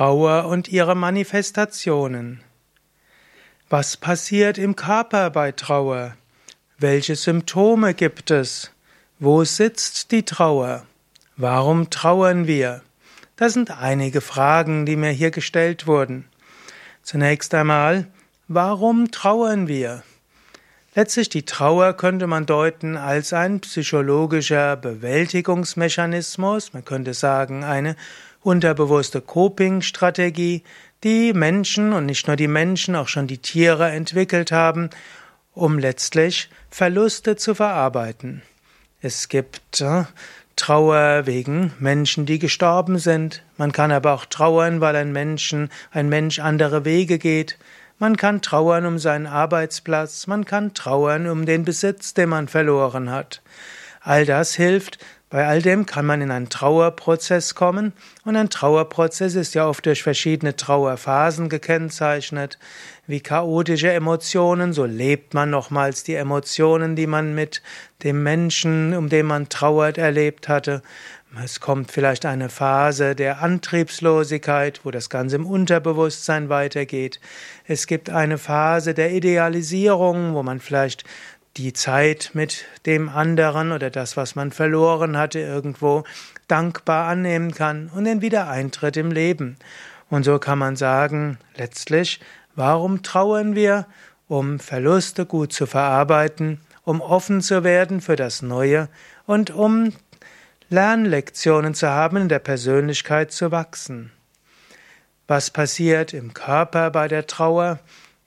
[0.00, 2.40] Trauer und ihre Manifestationen.
[3.68, 6.16] Was passiert im Körper bei Trauer?
[6.78, 8.70] Welche Symptome gibt es?
[9.18, 10.86] Wo sitzt die Trauer?
[11.36, 12.80] Warum trauern wir?
[13.36, 16.24] Das sind einige Fragen, die mir hier gestellt wurden.
[17.02, 18.06] Zunächst einmal,
[18.48, 20.02] warum trauern wir?
[20.94, 27.94] Letztlich die Trauer könnte man deuten als ein psychologischer Bewältigungsmechanismus, man könnte sagen eine
[28.42, 30.64] unterbewusste Coping-Strategie,
[31.04, 34.90] die Menschen und nicht nur die Menschen, auch schon die Tiere entwickelt haben,
[35.54, 38.42] um letztlich Verluste zu verarbeiten.
[39.00, 40.04] Es gibt äh,
[40.56, 43.42] Trauer wegen Menschen, die gestorben sind.
[43.56, 47.58] Man kann aber auch trauern, weil ein Menschen, ein Mensch andere Wege geht.
[48.00, 53.10] Man kann trauern um seinen Arbeitsplatz, man kann trauern um den Besitz, den man verloren
[53.10, 53.42] hat.
[54.00, 54.96] All das hilft,
[55.30, 57.92] bei all dem kann man in einen Trauerprozess kommen
[58.24, 62.58] und ein Trauerprozess ist ja oft durch verschiedene Trauerphasen gekennzeichnet.
[63.06, 67.62] Wie chaotische Emotionen, so lebt man nochmals die Emotionen, die man mit
[68.02, 70.82] dem Menschen, um den man trauert, erlebt hatte.
[71.44, 77.20] Es kommt vielleicht eine Phase der Antriebslosigkeit, wo das Ganze im Unterbewusstsein weitergeht.
[77.68, 81.04] Es gibt eine Phase der Idealisierung, wo man vielleicht
[81.56, 86.04] die Zeit mit dem anderen oder das, was man verloren hatte, irgendwo
[86.48, 89.56] dankbar annehmen kann und den Wiedereintritt im Leben.
[90.08, 92.20] Und so kann man sagen, letztlich,
[92.54, 93.86] warum trauern wir?
[94.28, 98.88] Um Verluste gut zu verarbeiten, um offen zu werden für das Neue
[99.26, 99.92] und um
[100.68, 104.12] Lernlektionen zu haben, in der Persönlichkeit zu wachsen.
[105.26, 107.80] Was passiert im Körper bei der Trauer?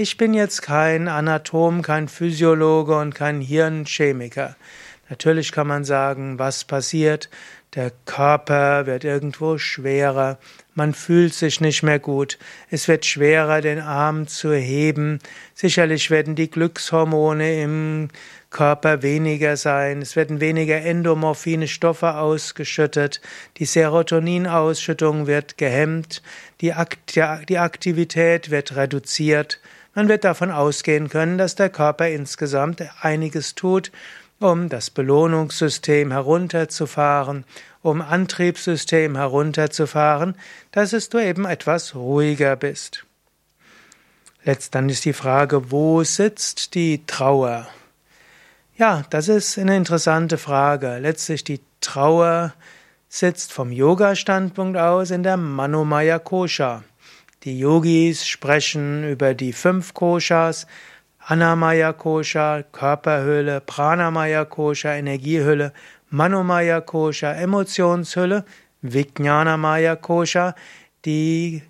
[0.00, 4.54] Ich bin jetzt kein Anatom, kein Physiologe und kein Hirnchemiker.
[5.10, 7.28] Natürlich kann man sagen, was passiert.
[7.74, 10.38] Der Körper wird irgendwo schwerer,
[10.74, 12.38] man fühlt sich nicht mehr gut,
[12.70, 15.18] es wird schwerer, den Arm zu heben,
[15.52, 18.08] sicherlich werden die Glückshormone im
[18.50, 23.20] Körper weniger sein, es werden weniger endomorphine Stoffe ausgeschüttet,
[23.58, 26.22] die Serotoninausschüttung wird gehemmt,
[26.60, 29.60] die, Aktivität wird reduziert,
[29.98, 33.90] man wird davon ausgehen können, dass der Körper insgesamt einiges tut,
[34.38, 37.44] um das Belohnungssystem herunterzufahren,
[37.82, 40.36] um Antriebssystem herunterzufahren,
[40.70, 43.06] dass es du eben etwas ruhiger bist.
[44.44, 47.66] Letzt dann ist die Frage, wo sitzt die Trauer?
[48.76, 50.98] Ja, das ist eine interessante Frage.
[50.98, 52.54] Letztlich die Trauer
[53.08, 56.84] sitzt vom Yoga-Standpunkt aus in der Manomaya Kosha.
[57.48, 60.66] Die Yogis sprechen über die fünf Koshas,
[61.18, 65.72] Anamaya Kosha, Körperhülle, Pranamaya Kosha, Energiehülle,
[66.10, 68.44] Manomaya Kosha, Emotionshülle,
[68.82, 70.54] Vijnanamaya Kosha,
[71.06, 71.62] die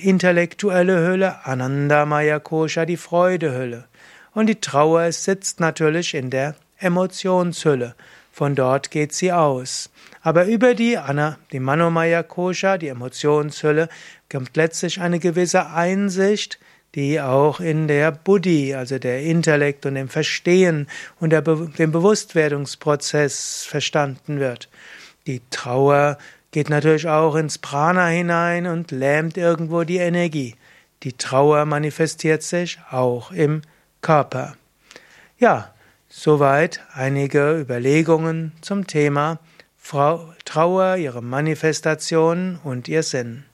[0.00, 3.88] intellektuelle Hülle, Anandamaya Kosha, die Freudehülle.
[4.32, 7.96] Und die Trauer sitzt natürlich in der Emotionshülle.
[8.30, 9.90] Von dort geht sie aus.
[10.22, 13.88] Aber über die Anna, die Manomaya Kosha, die Emotionshülle,
[14.32, 16.58] kommt letztlich eine gewisse Einsicht,
[16.94, 20.88] die auch in der Buddhi, also der Intellekt und dem Verstehen
[21.20, 24.68] und der Be dem Bewusstwerdungsprozess verstanden wird.
[25.26, 26.18] Die Trauer
[26.50, 30.54] geht natürlich auch ins Prana hinein und lähmt irgendwo die Energie.
[31.02, 33.62] Die Trauer manifestiert sich auch im
[34.02, 34.56] Körper.
[35.38, 35.74] Ja,
[36.08, 39.38] soweit einige Überlegungen zum Thema
[40.44, 43.44] Trauer, ihre Manifestation und ihr Sinn.